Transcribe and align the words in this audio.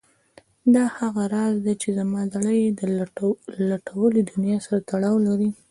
دا 0.75 0.83
هغه 0.97 1.23
راز 1.33 1.55
و 1.63 1.67
چې 1.81 1.89
زما 1.99 2.21
زړه 2.33 2.51
یې 2.61 2.67
له 3.69 3.75
ټولې 3.89 4.19
دنیا 4.31 4.57
سره 4.65 4.77
تړلی 4.89 5.31
و. 5.39 5.41